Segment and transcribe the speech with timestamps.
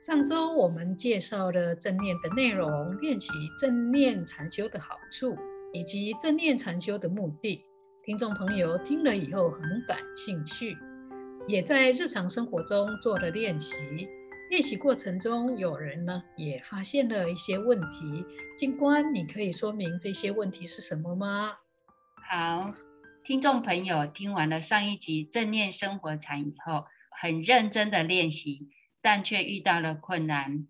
[0.00, 5.36] 上周我们介绍了正念的内容，练习正念禅修的好处，
[5.74, 7.62] 以及正念禅修的目的。
[8.02, 10.74] 听众朋友听了以后很感兴趣，
[11.46, 13.76] 也在日常生活中做了练习。
[14.48, 18.24] 练习过程中，有人呢也发现了一些问题。
[18.56, 21.52] 静观，你可以说明这些问题是什么吗？
[22.26, 22.72] 好，
[23.22, 26.86] 听众朋友听完了上一集正念生活禅以后，
[27.20, 28.70] 很认真的练习。
[29.02, 30.66] 但却遇到了困难。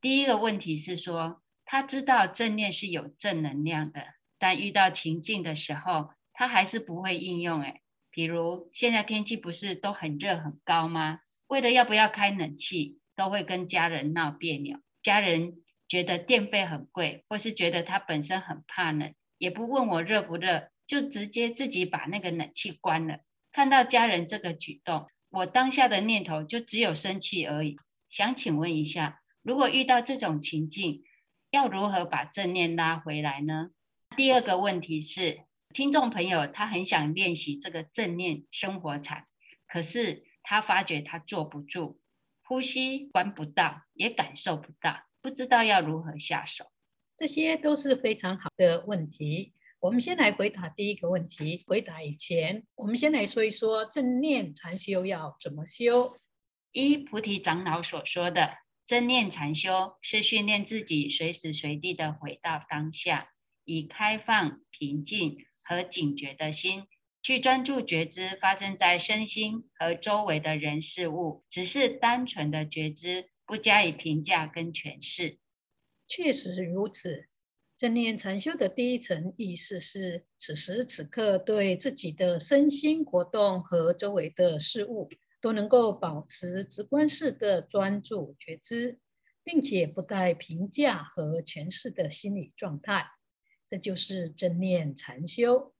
[0.00, 7.62] 第一个问题是说，他知道正念是有正能量的，但遇到情境的时候，他还是不会应用。
[7.62, 7.80] 诶，
[8.10, 11.20] 比如现在天气不是都很热很高吗？
[11.46, 14.78] 为了要不要开冷气，都会跟家人闹别扭。
[15.02, 15.54] 家人
[15.86, 23.20] 觉得电费很贵，或是觉得他本身很怕冷，也不问我热不热，就直接自己把那个冷气关了。
[23.52, 25.06] 看到家人这个举动。
[25.34, 27.76] 我当下的念头就只有生气而已。
[28.08, 31.02] 想请问一下，如果遇到这种情境，
[31.50, 33.70] 要如何把正念拉回来呢？
[34.16, 35.40] 第二个问题是，
[35.72, 39.26] 听众朋友他很想练习这个正念生活禅，
[39.66, 41.98] 可是他发觉他坐不住，
[42.44, 46.66] 呼吸关不到，也感受不到，不知道要如何下手。
[47.16, 49.52] 这些都是非常好的问题。
[49.84, 51.62] 我们先来回答第一个问题。
[51.66, 56.16] 回答以前，我们先来说一说正念禅修要怎么修。
[56.72, 63.28] 依菩提长老所说的，正念禅修是训练自己随时随地的回到当下，
[63.66, 66.86] 以开放、平静和警觉的心
[67.22, 75.36] 去专注觉知发生在身心和周围的人事物，只是单纯的觉知，不加以评价跟诠释。
[76.08, 77.28] 确实如此。
[77.76, 85.08] 正念禅修的第一层意思是，此时此刻对自己的身心活动和周围的事物，
[85.40, 89.00] 都能够保持直观式的专注觉知，
[89.42, 93.06] 并且不带评价和诠释的心理状态。
[93.68, 95.74] 这就是正念禅修。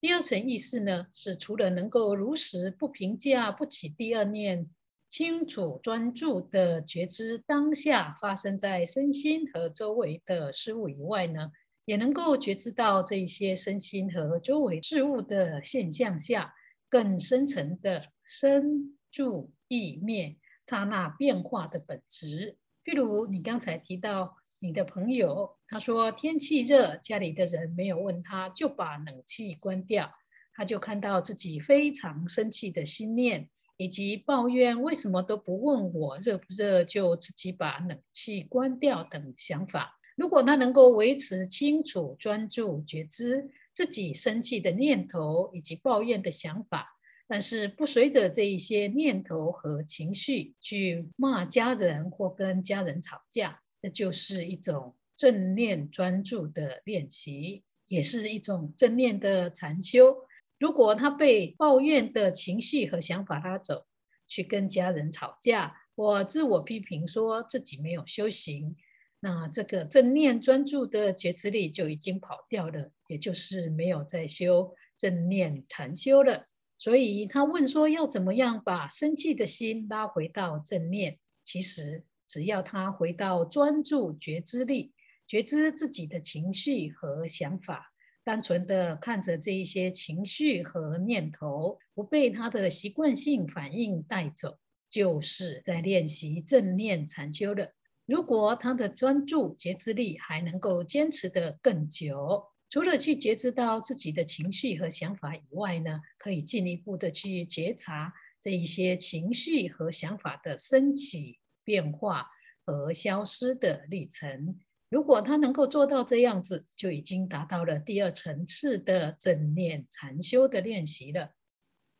[0.00, 4.70] 第二层意思呢，是除了能够如实不评价、不起第二念。
[5.12, 11.52] 清楚专注的觉知当下发生在身心和周围的事物以外呢，
[11.84, 16.54] 也能够觉知到这些身心和周围事物的现象下
[16.88, 20.34] 更深层的生住异灭
[20.66, 22.56] 刹那变化的本质。
[22.82, 30.10] 譬如你刚才提到你的朋友，他说天气热，家里的人没有问他就把冷气关掉，
[30.54, 33.50] 他就看到自己非常生气的心念。
[33.82, 39.98] 以及抱怨为什么都不问我热不热，就自己把冷气关掉等想法。
[40.16, 60.14] 如果他能够维持清楚、专注、觉知自己生气的念头以及抱怨的想法，但是不随着这一些念头和情绪去骂家人或跟家人吵架，这就是一种正念专注的练习，也是一种正念的禅修。
[60.62, 63.84] 如果他被抱怨的情绪和想法拉走，
[64.28, 68.76] 去跟家人吵架，或自我批评说自己没有修行，
[69.18, 76.44] 那这个正念专注的觉知力就已经跑掉了，也就是没有在修正念禅修了。
[76.78, 81.18] 所以他问说，要怎么样把生气的心拉回到正念？
[81.44, 84.92] 其实只要他回到专注觉知力，
[85.26, 87.91] 觉知自己的情绪和想法。
[88.24, 94.58] 单纯的看着这一些情绪和念头，不被他的习惯性反应带走，
[94.88, 97.72] 就是在练习正念禅修了。
[98.06, 112.26] 如果他的专注觉知力还能够坚持得更久，除了去觉知到自己的情绪和想法以外呢，可以进一步的去觉察这一些情绪和想法的升起、变化
[112.64, 114.58] 和消失的历程。
[114.92, 121.30] 如果他能够做到这样子，就已经达到了第二层次的正念禅修的练习了。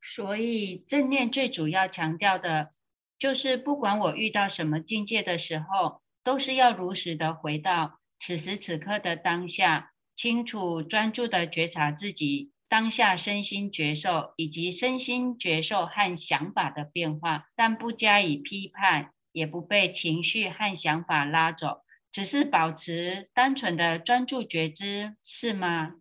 [0.03, 2.71] 所以正念最主要强调的，
[3.19, 21.81] 就是不管我遇到什么境界的时候，都是要如实的回到此时此刻的当下，清楚专注的觉察自己当下身心觉受，以及身心觉受和想法的变化，但不加以批判，也不被情绪和想法拉走。
[22.13, 25.97] 只是保持单纯的专注觉知，是吗？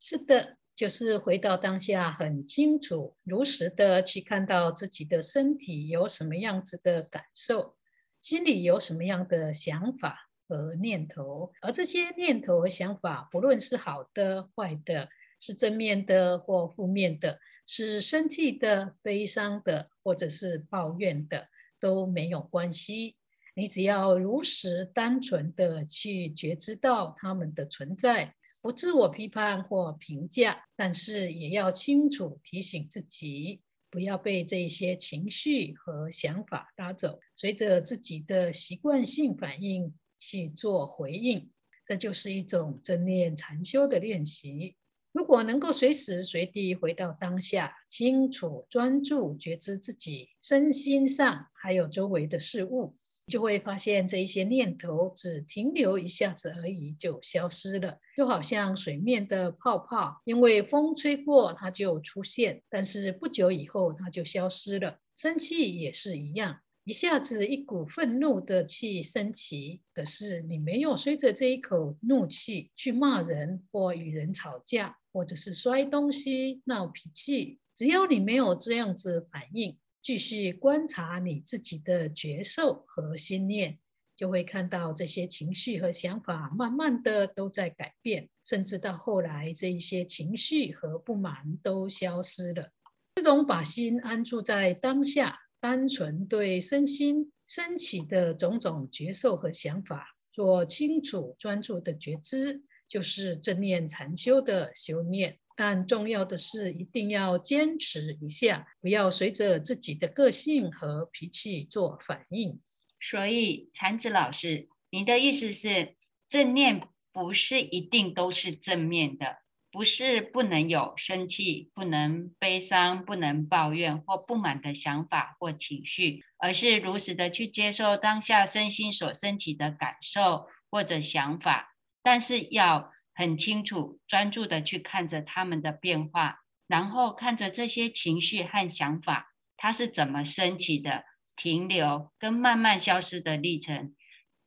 [0.00, 7.76] 是的，就是回到当下，很清楚、如实的去看到自己的身体有什么样子的感受，
[8.20, 15.08] 心里有什么样的想法和念头，而这些念头和想法，不论是好的、坏的，
[15.38, 21.46] 是正面的或负面的，是生气的、悲伤的，或者是抱怨的，
[21.78, 23.14] 都没有关系。
[23.54, 33.60] 你只要如实、单纯的去觉知到他们的存在，不自我批判或评价，但是也要清楚提醒自己，
[33.90, 41.50] 不要被这些情绪和想法拉走，随着自己的习惯性反应去做回应。
[41.86, 44.76] 这就是一种正念禅修的练习。
[45.12, 64.98] 如果能够随时随地回到当下，清楚专注觉知自己身心上还有周围的事物，就会发现这一些念头只停留一下子而已，就消失了，就好像水面的泡泡，因为风吹过它就出现，但是不久以后它就消失了。
[65.16, 66.60] 生气也是一样。
[66.84, 77.58] 一下子一股愤怒的气升起，可是你没有随着这一口怒气去骂人或与人吵架，或者是摔东西闹脾气。
[77.74, 83.78] 只要你没有这样子反应，继续观察你自己的觉受和心念，
[84.14, 92.68] 就会看到这些情绪和想法慢慢的都在改变，甚至到后来这一些情绪和不满都消失了。
[93.14, 95.40] 这种把心安住在当下。
[95.60, 105.38] 单纯对身心升起的种种觉受和想法做清楚专注的觉知，就是正念禅修的修炼。
[105.56, 112.60] 但重要的是，一定要坚持一下，不要随着自己的个性和脾气做反应。
[113.00, 115.94] 所以，禅子老师，你的意思是，
[116.28, 116.80] 正念
[117.12, 119.44] 不是一定都是正面的。
[119.70, 131.74] 不是不能有生气、不能悲伤、不能抱怨或不满的想法或情绪，而是如实的去接受当下身心所升起的感受或者想法，
[132.04, 141.04] 但是要很清楚、专注的去看着他们的变化，然后看着这些情绪和想法，它是怎么升起的、
[141.36, 143.94] 停留跟慢慢消失的历程。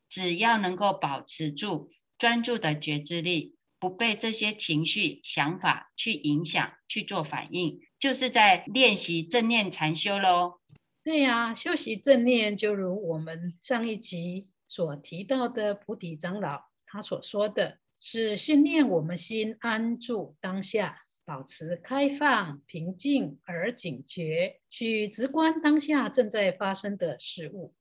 [0.09, 3.55] 只要能够保持住专注的觉知力。
[3.79, 10.59] 不被这些情绪、想法去影响、去做反应，就是在练习正念禅修喽。
[11.03, 27.73] 对呀、修习正念就如我们上一集所提到的菩提长老他所说的是训练我们心安住当下，保持开放、平静而警觉，去直观当下正在发生的事物，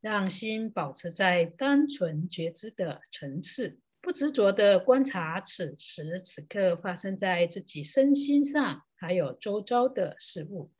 [0.00, 3.78] 让心保持在单纯觉知的层次。
[4.02, 10.70] 不执着地观察此时此刻发生在自己身心上，还有周遭的事物，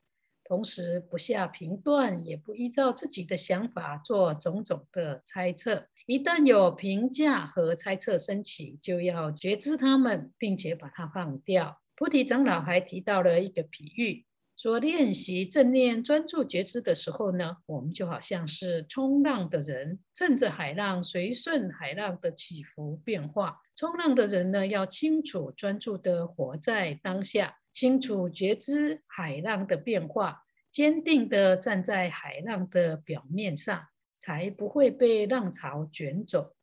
[0.43, 5.87] 同时不下评断，也不依照自己的想法做种种的猜测。
[6.11, 11.81] 一旦有评价和猜测升起，就要觉知他们，并且把它放掉。
[11.95, 14.27] 菩提长老还提到了一个比喻。
[14.57, 23.61] 说练习正念专注觉知的时候呢，我们就好像是冲浪的人，趁着海浪随顺海浪的起伏变化。
[23.77, 30.43] 冲浪的人呢，要清楚专注的活在当下，清楚觉知海浪的变化，
[30.73, 33.87] 坚定的站在海浪的表面上，
[34.21, 36.55] 才不会被浪潮卷走。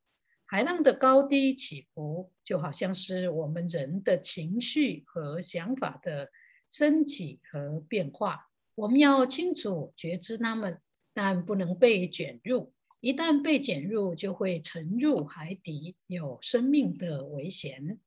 [0.45, 6.29] 海浪的高低起伏，就好像是我们人的情绪和想法的。
[6.69, 10.81] 升起和变化，我们要清楚觉知它们，
[11.13, 12.73] 但不能被卷入。
[12.99, 17.97] 一旦被卷入，就会沉入海底，有生命的危险。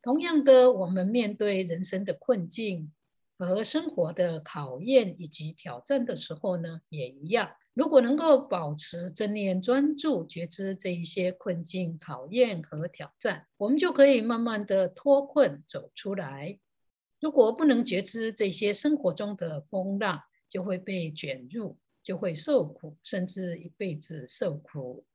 [0.00, 2.92] 同样的，我们面对人生的困境
[3.36, 7.50] 和生活的考验以及挑战的时候呢，也一样。
[7.78, 16.58] 如果能够保持正念专注觉知这一些困境、考验和挑战，我们就可以慢慢的脱困走出来。
[17.20, 20.20] 如果不能觉知这些生活中的风浪，
[20.50, 25.06] 就会被卷入，就会受苦，甚至一辈子受苦。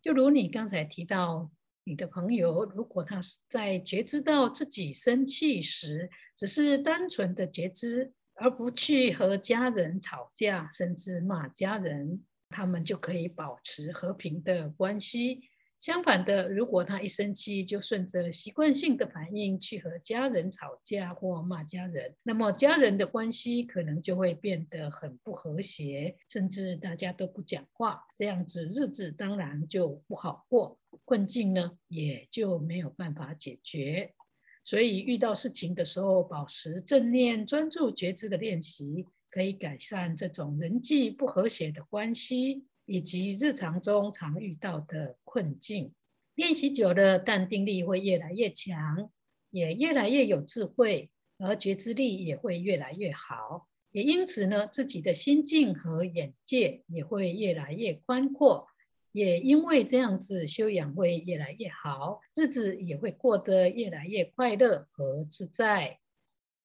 [0.00, 1.50] 就如你刚才提到，
[1.84, 15.42] 你的朋友，如果他是在觉知到自己生气时，只是单纯的觉知，而不去和家人吵架，甚至骂家人，他们就可以保持和平的关系，
[15.78, 34.14] 相反的，如果他一生气就顺着习惯性的反应去和家人吵架或骂家人，那么家人的关系可能就会变得很不和谐，甚至大家都不讲话，这样子日子当然就不好过，困境呢也就没有办法解决。
[34.62, 42.64] 所以遇到事情的时候，保持正念、专注觉知的练习，可以改善这种人际不和谐的关系。
[42.86, 45.92] 以及日常中常遇到的困境，
[46.34, 49.08] 练习久了，淡定力会越来越强，
[49.50, 53.68] 也越来越有智慧，而觉知力也会越来越好。
[53.92, 58.66] 也因此呢，自己的心境和眼界也会越来越宽阔。
[59.12, 65.98] 也因为这样子，修养会越来越好，日子也会过得越来越快乐和自在。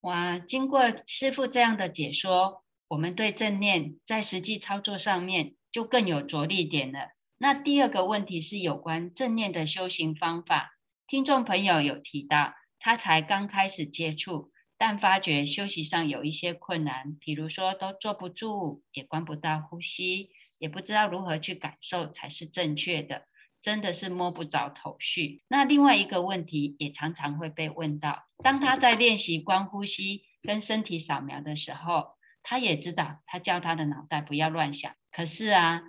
[0.02, 5.56] 哇，经过师父这样的解说，我们对正念在实际操作上面。
[5.76, 7.10] 就更有着力点了。
[7.38, 10.78] 那第二个问题是有关正念的修行方法。
[11.06, 23.24] 听众朋友有提到，他才刚开始接触，但发觉休息上有一些困难，比如说都坐不住，也关不到呼吸，也不知道如何去感受才是正确的，
[23.62, 25.42] 真的是摸不着头绪。
[25.48, 34.92] 那另外一个问题也常常会被问到，当他在练习观呼吸跟身体扫描的时候，他也知道，他叫他的脑袋不要乱想。
[35.12, 35.82] 可是啊，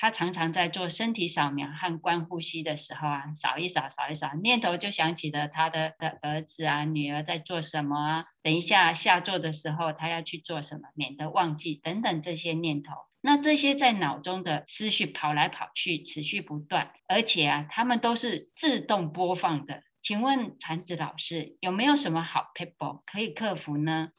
[0.00, 8.24] 他常常在做身体扫描和观呼吸的时候啊，扫一扫，扫一扫，念头就想起了他的的儿子啊、女儿在做什么。
[8.42, 12.94] 等一下下座的时候，他要去做什么，免得忘记等等这些念头。
[13.20, 19.82] 那这些在脑中的思绪跑来跑去，持续不断，而且啊，他们都是自动播放的。
[20.00, 24.12] 请问禅子老师有没有什么好撇步可以克服呢？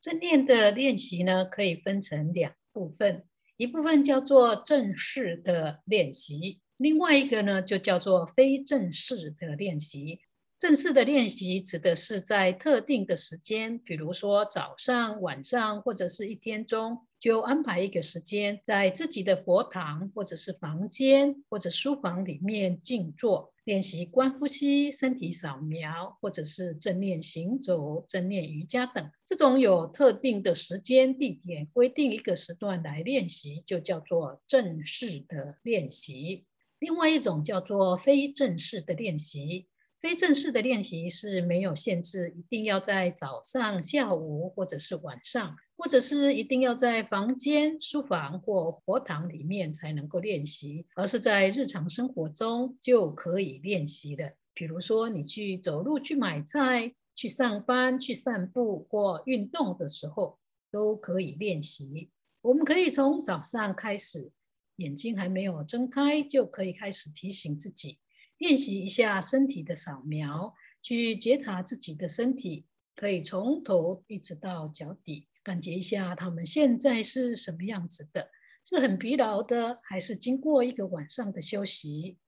[0.00, 3.26] 正念的练习呢，可以分成两部分。
[3.60, 10.20] 一部分叫做正式的练习，另外一个呢就叫做非正式的练习。
[10.58, 23.52] 正式的练习指的是在特定的时间，比如说早上、晚上或者是一天中，就安排一个时间，在自己的佛堂或者是房间或者书房里面静坐。
[23.64, 36.46] 练习观呼吸、身体扫描，或者是正念行走、正念瑜伽等，这种有特定的时间地点，规定一个时段来练习，就叫做正式的练习。
[36.80, 39.68] 另外一种叫做非正式的练习。
[40.00, 54.34] 非正式的练习是没有限制，一定要在早上、下午或者是晚上，或者是一定要在房间、书房或佛堂里面才能够练习，而是在日常生活中就可以练习的。
[54.52, 60.38] 比如说，你去走路、去买菜、去上班、去散步或运动的时候，
[60.70, 62.10] 都可以练习。
[62.42, 64.30] 我们可以从早上开始，
[64.76, 67.98] 眼睛还没有睁开，就可以开始提醒自己。
[68.36, 78.30] 练习一下身体的扫描，去觉察自己的身体，可以从头一直到脚底，感觉一下他们现在是什么样子的，
[78.64, 82.18] 是很疲劳的，还是经过一个晚上的休息，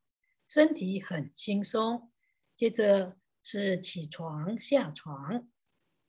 [0.49, 2.11] 身体很轻松。
[2.57, 5.49] 接着是起床、下床，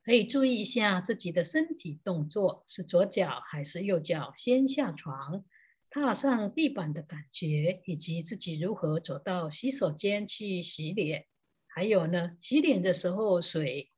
[0.03, 5.43] 可以注意一下自己的身体动作，是左脚还是右脚先下床。
[5.89, 11.27] 踏上地板的感觉，以及自己如何走到洗手间去洗脸，
[11.67, 13.91] 还有呢，洗脸的时候水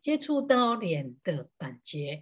[0.00, 2.20] 接触到脸的感觉，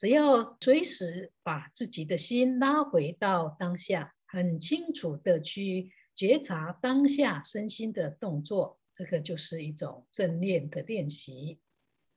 [0.00, 11.60] 只要随时把自己的心拉回到当下，很清楚的去觉察当下身心的动作，这个就是一种正念的练习。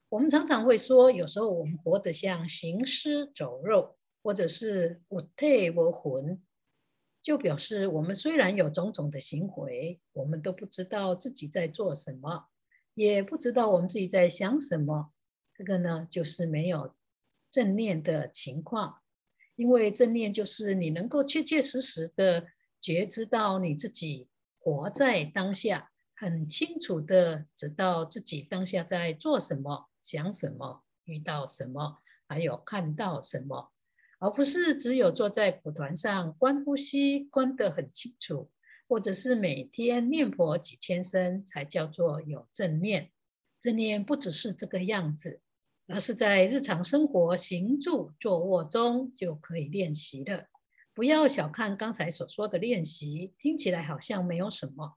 [0.08, 6.42] 我们常常会说，有时候我们活得像行尸走肉，或者是有体无魂。
[7.20, 12.46] 就表示我们虽然有种种的行为，我们都不知道自己在做什么，
[12.94, 15.10] 也不知道我们自己在想什么。
[15.52, 16.94] 这个呢，就是没有
[17.54, 18.98] 正念的情况。
[19.54, 22.44] 因为正念就是你能够确确实实的
[22.80, 33.70] 觉知到你自己活在当下，很清楚的知道自己当下在做什么、想什么、遇到什么，还有看到什么。
[34.18, 38.50] 而不是只有坐在蒲团上观呼吸，观得很清楚，
[38.88, 43.12] 或者是每天念佛几千声才叫做有正念。
[43.60, 45.40] 正念不只是这个样子，
[45.86, 50.48] 而是在日常生活行住坐卧中就可以练习的。
[50.94, 54.96] 不要小看刚才所说的练习，听起来好像没有什么，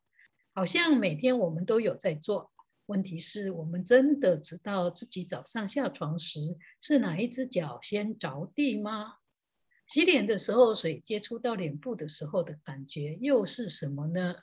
[0.54, 2.52] 好像每天我们都有在做。
[2.86, 6.40] 问题是我们真的知道自己早上下床时
[6.80, 9.16] 是哪一只脚先着地吗？
[9.88, 14.36] 洗脸的时候，水接触到脸部的时候的感觉又是什么呢？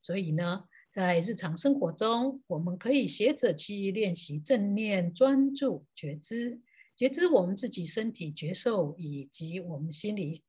[0.00, 6.60] 所以呢，在日常生活中，我们可以学着去练习正念、专注、觉知，
[6.96, 10.44] 觉知我们自己身体觉受，以及我们心里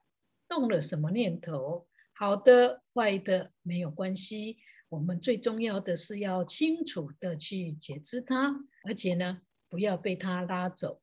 [0.48, 4.58] 动了什么念头，好的、坏的没有关系。
[4.90, 11.02] 我们最重要的是要清楚的去觉知它，而且呢，不要被它拉走。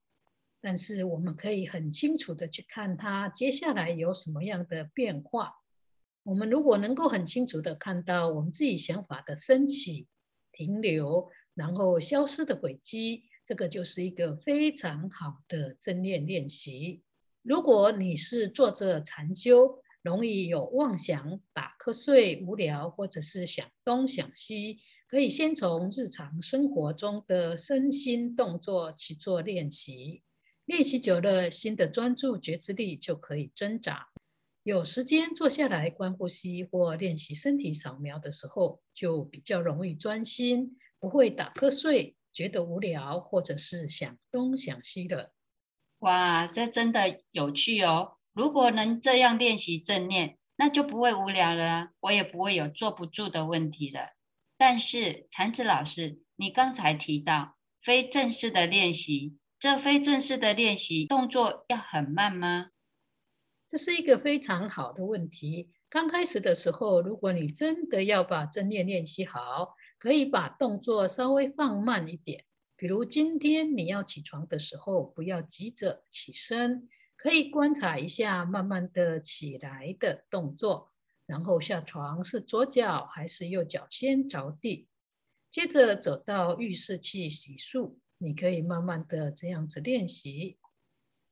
[0.61, 5.53] 但是我们可以很清楚的去看它接下来有什么样的变化。
[6.25, 10.07] 我们如果能够很清楚的看到我们自己想法的升起、
[10.53, 17.03] 停留，然后消失的轨迹，这个就是一个非常好的正念练习。
[17.43, 30.23] 如果你是坐着禅修，容易有妄想、打瞌睡、无聊，或者是想东想西，可以先从日常生活中的身心动作去做练习。
[30.67, 34.12] 练习久了，心的专注觉知力就可以增长。
[34.65, 45.33] 有时间坐下来观呼吸或练习身体扫描的时候，就比较容易专心，不会打瞌睡、觉得无聊，或者是想东想西了。
[45.99, 48.19] 哇，这真的有趣哦！
[48.33, 54.11] 如果能这样练习正念，那就不会无聊了，我也不会有坐不住的问题了。
[54.57, 62.72] 但是禅子老师，你刚才提到非正式的练习，这非正式的练习动作要很慢吗？
[63.73, 65.71] 这是一个非常好的问题。
[65.89, 72.45] 刚开始的时候，如果你真的要把正念练习好，可以把动作稍微放慢一点。
[72.77, 76.87] 比如今天你要起床的时候，不要急着起身，
[77.17, 80.93] 可以观察一下慢慢的起来的动作，
[81.25, 84.87] 然后下床是左脚还是右脚先着地，
[85.51, 87.95] 接着走到浴室去洗漱。
[88.19, 90.59] 你可以慢慢的这样子练习，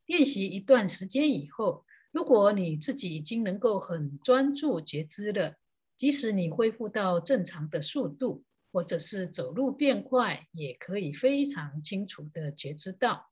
[0.07, 1.85] 练习一段时间以后。
[2.13, 5.55] 如果你自己已经能够很专注觉知了，
[5.97, 13.31] 即使你恢复到正常的速度，或者是走路变快，也可以非常清楚的觉知到。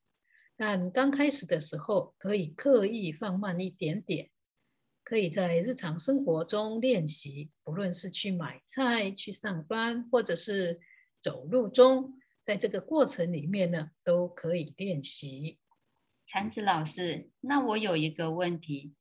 [0.57, 4.31] 但刚开始的时候，可以刻意放慢一点点，
[5.03, 10.79] 可以在日常生活中练习，不论是去买菜、去上班，或者是
[11.23, 15.59] 走路中，在这个过程里面呢，都可以练习。
[16.31, 18.93] 禅子老师，那我有一个问题，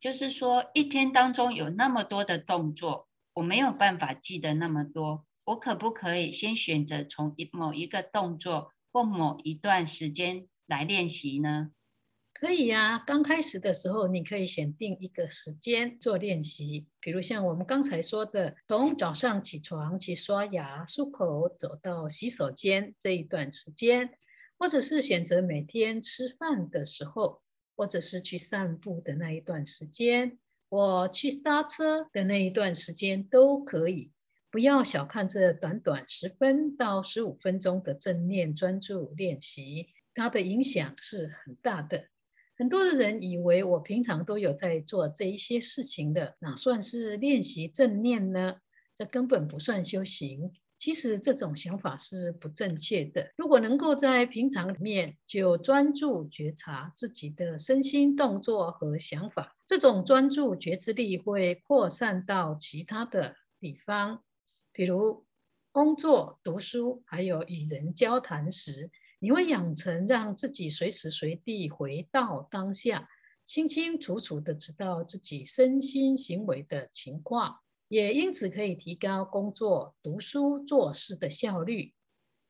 [0.00, 11.72] 就是说一天当中有那么多的动作，我没有办法记得那么多，我可不可以先选择从一某一个动作或某一段时间来练习呢？
[12.32, 24.14] 可以呀，刚开始的时候你可以选定一个时间做练习，比如像我们刚才说的，从早上起床去刷牙、漱口，走到洗手间这一段时间。
[24.62, 27.42] 或者是选择每天吃饭的时候，
[27.74, 34.12] 或者是去散步的那一段时间，我去搭车的那一段时间都可以。
[34.52, 42.06] 不要小看这短短十分到十五分钟的正念专注练习，它的影响是很大的。
[42.56, 48.58] 很多的人以为我平常都有在做这一些事情的，哪算是练习正念呢？
[48.96, 50.52] 这根本不算修行。
[50.82, 53.32] 其实这种想法是不正确的。
[53.36, 64.24] 如果能够在平常里面就专注觉察自己的身心动作和想法，这种专注觉知力会扩散到其他的地方，
[64.72, 65.24] 比如
[65.70, 68.90] 工作、读书，还有与人交谈时，
[69.20, 73.08] 你会养成让自己随时随地回到当下，
[73.44, 77.61] 清清楚楚的知道自己身心行为的情况。
[77.92, 81.92] 也因此可以提高工作、读书、做事的效率，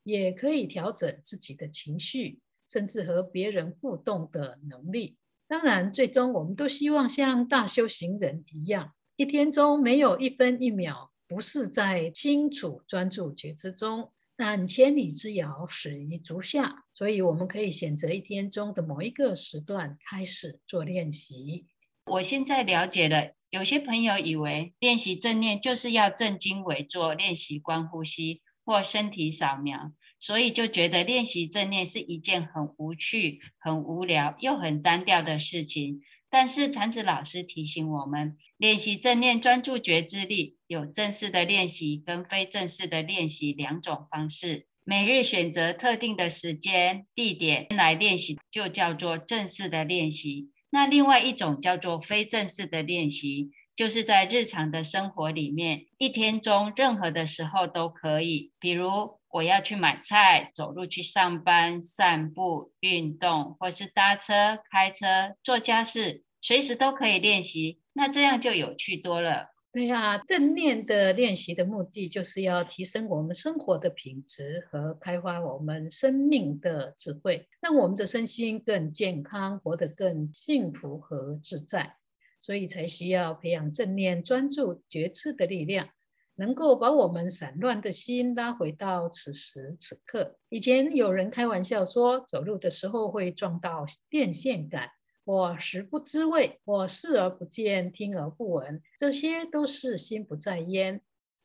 [0.05, 5.17] 也可以调整自己的情绪，甚至和别人互动的能力。
[5.49, 14.13] 当然，最终我们都希望像大修行人一样，一天中没有一分一秒不是在清楚专注觉知中。
[14.37, 21.67] 但千里之遥，始于足下，所以我们可以选择一天中的某一个时段开始做练习。
[22.07, 23.35] 我现在了解了。
[23.53, 36.01] 有些朋友以为练习正念就是要正襟危坐练习观呼吸或身体扫描，所以就觉得练习正念是一件很无趣、很无聊又很单调的事情。
[36.31, 44.67] 但是禅子老师提醒我们，练习正念专注觉知力有正式的练习跟非正式的练习两种方式。
[44.83, 50.49] 每日选择特定的时间、地点来练习，就叫做正式的练习。
[50.75, 58.53] 那另外一种叫做非正式的练习，就是在日常的生活里面，一天中任何的时候都可以。
[58.59, 58.89] 比如
[59.29, 67.79] 我要去买菜、走路去上班、散步、运动，或是搭车、开车、做家事，随时都可以练习。
[67.93, 69.52] 那这样就有趣多了。
[69.73, 81.97] 对呀，正念的练习的目的就是要提升我们生活的品质和开发我们生命的智慧，让我们的身心更健康，活得更幸福和自在。
[82.39, 85.89] 所以才需要培养正念、专注、觉知的力量，
[86.35, 90.37] 能够把我们散乱的心拉回到此时此刻。
[90.49, 94.91] 以前有人开玩笑说，走路的时候会撞到电线杆。
[95.25, 101.01] 我食不知味，我视而不见，听而不闻，这些都是心不在焉，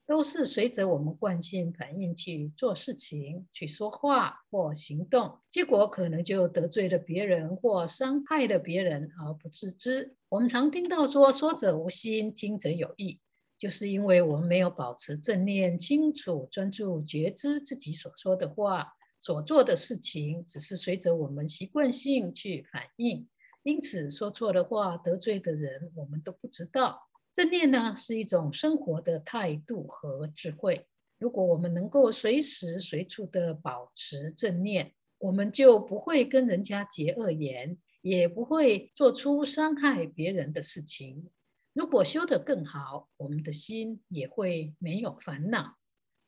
[0.08, 10.16] 都是随着我们惯性反应去做事情、去说话或行动，结果可能就得罪了别人或伤害了别人而不自知。
[10.30, 13.20] 我们常听到说“说者无心，听者有意”，
[13.60, 23.28] 就是因为我们没有保持正念、清楚、专注、觉知自己所说的话、所做的事情，只是随着我们习惯性去反应。
[23.68, 27.02] 因此，说错的话得罪的人，我们都不知道。
[27.34, 30.88] 正念呢，是一种生活的态度和智慧。
[31.20, 41.30] 如果我们能够随时随处的保持正念，我们就不会跟人家结恶缘，也不会做出伤害别人的事情。
[41.74, 45.76] 如果修得更好，我们的心也会没有烦恼。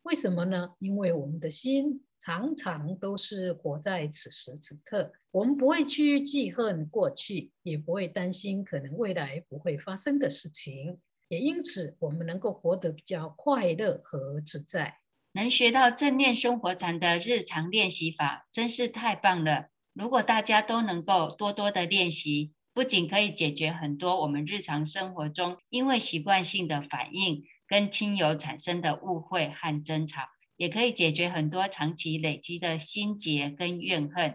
[0.02, 0.74] 为什么呢？
[0.78, 2.04] 因为我们的心。
[2.20, 14.98] 常常都是活在此时此刻，我们不会去记恨过去，也不会担心可能未来不会发生的事情，也因此我们能够活得比较快乐和自在。
[15.32, 19.68] 能学到正念生活禅的日常练习法，真是太棒了！
[19.94, 30.22] 如果大家都能够多多的练习，不仅可以解决很多我们日常生活中因为习惯性的反应跟亲友产生的误会和争吵。
[30.60, 34.34] 也可以解决很多长期累积的心结跟怨恨。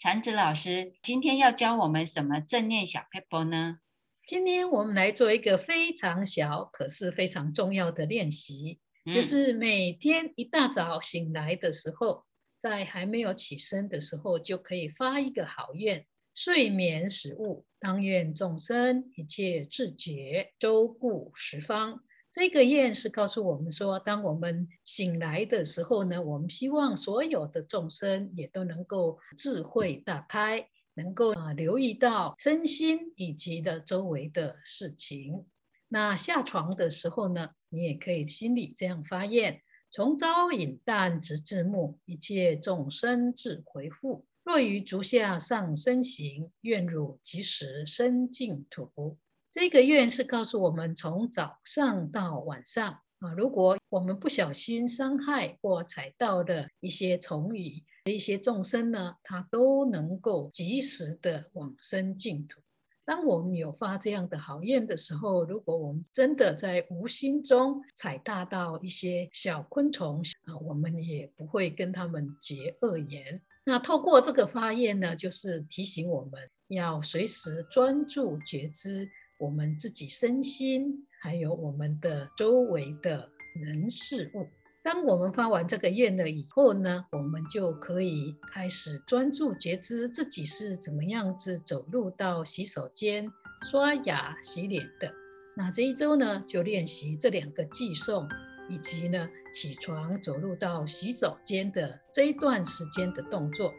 [0.00, 3.78] 禅子老师今天要教我们什么正念小撇步呢？
[4.26, 12.24] 今天我们来做一个非常小，可是非常重要的练习，嗯、就是每天一大早醒来的时候，
[12.58, 16.04] 在还没有起身的时候，就可以发一个好愿：
[16.34, 22.02] 睡眠食物，当愿众生一切自觉，周顾十方。
[22.32, 35.44] 这个愿是告诉我们说，当我们醒来的时候呢，我们希望所有的众生也都能够智慧大开，能够啊留意到身心以及的周围的事情。
[35.88, 44.24] 那下床的时候呢，你也可以心里这样发愿：从朝饮旦直至暮，一切众生自回复。
[44.44, 49.18] 若于足下上身行，愿汝即时生净土。
[49.52, 62.60] 这个愿是告诉我们，从早上到晚上啊，如果我们不小心伤害或踩到的一些虫蚁、一些众生呢，它都能够及时的往生净土。
[63.04, 73.42] 当我们有发这样的好愿的时候，如果我们真的在无心中踩踏到一些小昆虫啊，我们也不会跟他们结恶缘。
[73.64, 79.10] 那透过这个发愿呢，就是提醒我们要随时专注觉知。
[79.40, 83.26] 我们自己身心，还有我们的周围的
[83.58, 84.46] 人事物。
[84.82, 93.30] 当我们发完这个愿了以后呢，我们就可以开始专注觉知自己是怎么样子走路到洗手间、
[93.70, 95.10] 刷牙、洗脸的。
[95.56, 98.28] 那这一周呢，就练习这两个寄送，
[98.68, 103.72] 以及呢起床走路到洗手间的这一段时间的动作，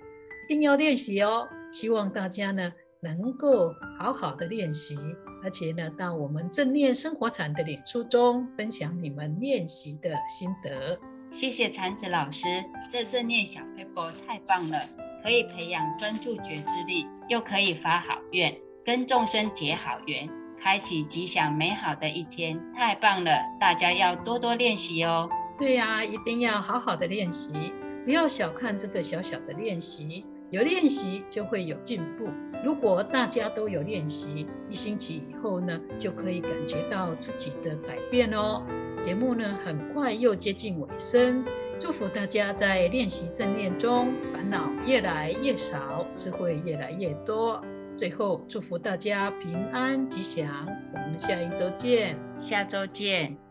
[0.46, 1.48] 一定要练习哦。
[1.72, 2.72] 希望大家呢
[3.02, 4.96] 能够好好的练习。
[5.44, 11.00] 而且呢，到我们正念生活禅的脸书中分享你们练习的心得。
[11.32, 12.46] 谢谢禅子老师，
[12.90, 14.80] 这正念小 paper 太棒了，
[15.24, 20.30] 可以培养专注觉知力，又可以发好愿，跟众生结好缘，
[20.62, 23.32] 开启吉祥美好的一天，太棒了！
[23.60, 25.30] 大家要多多练习哦。
[25.58, 27.74] 对呀、啊，一定要好好的练习，
[28.04, 32.28] 不要小看这个小小的练习，有练习就会有进步。
[32.64, 38.62] 如果大家都有练习，一星期以后呢，就可以感觉到自己的改变哦。
[39.02, 41.44] 节目呢，很快又接近尾声，
[41.80, 47.60] 祝福大家在练习正念中，烦恼越来越少，智慧越来越多。
[47.96, 53.51] 最后，祝福大家平安吉祥，我们下一周见，下周见。